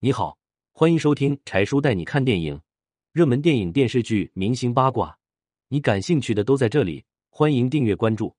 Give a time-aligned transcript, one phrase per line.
[0.00, 0.38] 你好，
[0.70, 2.60] 欢迎收听柴叔带你看电影，
[3.10, 5.18] 热门电影、电视剧、明星八卦，
[5.70, 7.04] 你感兴趣的都在这里。
[7.30, 8.36] 欢迎订阅关注。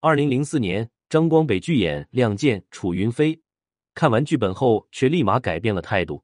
[0.00, 3.40] 二零零四年，张光北拒演《亮剑》，楚云飞
[3.94, 6.22] 看完剧本后却立马改变了态度。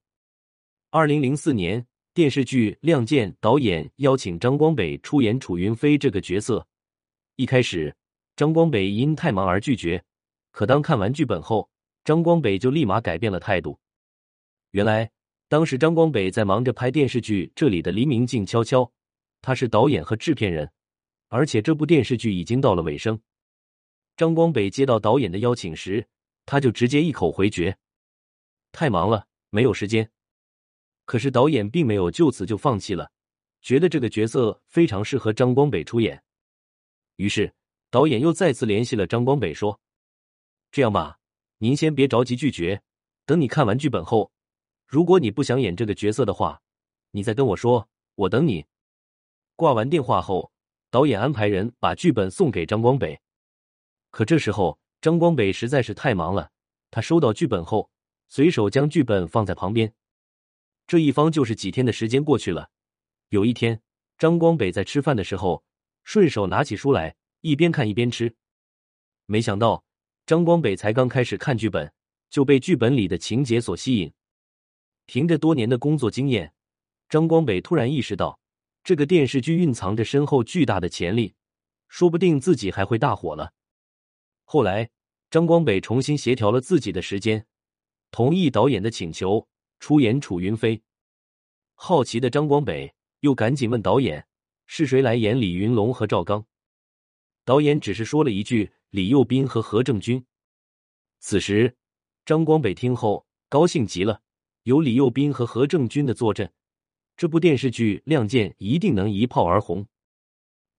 [0.91, 6.67] 二零零四年电视剧《亮剑》，导演邀请张光北出演楚云飞这个角色。
[7.37, 7.97] 一开始，
[8.37, 10.05] 张光北因太忙而拒绝，
[10.51, 11.71] 可当看完剧本后，
[12.05, 13.79] 张光北就立马改变了态度。
[14.75, 15.09] 原来，
[15.47, 18.83] 当时张光北在忙着拍电视剧《这里的黎明静悄悄》，
[19.41, 20.69] 他是导演和制片人，
[21.29, 23.21] 而且这部电视剧已经到了尾声。
[24.17, 26.05] 张光北接到导演的邀请时，
[26.45, 27.79] 他就直接一口回绝，
[28.73, 30.11] 太忙了，没有时间。
[31.05, 33.13] 可是导演并没有就此就放弃了，
[33.63, 36.21] 觉得这个角色非常适合张光北出演。
[37.15, 37.55] 于是，
[37.91, 39.79] 导演又再次联系了张光北，说
[40.73, 41.21] ：“这样吧，
[41.59, 42.83] 您先别着急拒绝，
[43.25, 44.33] 等你看完剧本后，
[44.87, 46.61] 如果你不想演这个角色的话，
[47.11, 48.65] 你再跟我说，我等你。”
[49.57, 50.53] 挂完电话后，
[50.91, 53.21] 导演安排人把剧本送给张光北。
[54.11, 56.51] 可这时候，张光北实在是太忙了，
[56.91, 57.91] 他收到剧本后，
[58.29, 59.93] 随手将剧本放在旁边。
[60.87, 62.71] 这一方就是几天的时间过去了。
[63.29, 63.81] 有一天，
[64.19, 65.65] 张光北在吃饭的时候。
[66.07, 68.37] 顺手拿起书来，一边看一边吃。
[69.25, 69.83] 没想到
[70.27, 71.91] 张光北才刚开始看剧本，
[72.29, 74.13] 就被剧本里的情节所吸引。
[75.07, 76.53] 凭着多年的工作经验，
[77.09, 78.39] 张光北突然意识到，
[78.83, 81.35] 这个电视剧蕴藏着深厚巨大的潜力，
[81.89, 83.53] 说不定自己还会大火了。
[84.45, 84.91] 后来，
[85.31, 87.47] 张光北重新协调了自己的时间，
[88.11, 89.49] 同意导演的请求，
[89.81, 90.83] 出演楚云飞。
[91.75, 94.27] 好奇的张光北又赶紧问导演。
[94.67, 96.47] 是谁来演李云龙和赵刚？
[97.45, 100.25] 导演只是说了一句李幼斌和何正军。
[101.19, 101.77] 此时，
[102.25, 104.23] 张光北听后高兴极了，
[104.65, 106.51] 有李幼斌和何正军的坐镇，
[107.17, 109.87] 这部电视剧《亮剑》一定能一炮而红。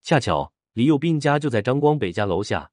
[0.01, 2.71] 恰巧李幼斌家就在张光北家楼下，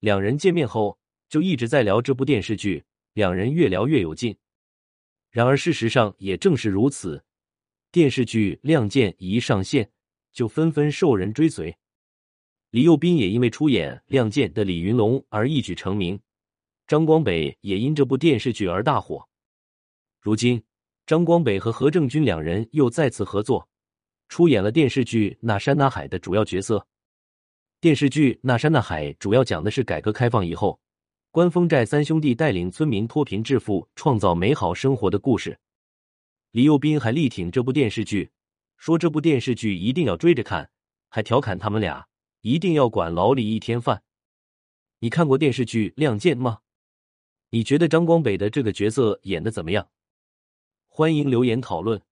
[0.00, 2.84] 两人见面后就一直在聊这部电视剧，
[3.14, 4.36] 两人越聊越有劲。
[5.30, 7.24] 然而事实上也正是如此，
[7.90, 9.90] 电视剧《亮剑》一上线。
[10.32, 11.76] 就纷纷受人追随，
[12.70, 16.20] 李幼斌也因为出演《亮剑》的李云龙而一举成名，
[16.86, 19.28] 张光北也因这部电视剧而大火。
[20.20, 20.62] 如今，
[21.06, 23.66] 张光北和何正军两人又再次合作，
[24.28, 26.86] 出演了电视剧《那山那海》的主要角色。
[27.80, 30.78] 电视剧《那山那海》主要讲的是改革开放以后，
[31.30, 35.58] 关风寨三兄弟带领村民脱贫致富、创造美好生活的故事。
[36.50, 38.30] 李幼斌还力挺这部电视剧。
[38.76, 40.70] 说这部电视剧一定要追着看，
[41.08, 42.06] 还调侃他们俩
[42.42, 44.02] 一定要管老李一天饭。
[44.98, 46.58] 你看过电视剧《亮剑》吗？
[47.50, 49.88] 你觉得张光北的这个角色演的怎么样？
[50.92, 52.02] 欢迎留言讨论。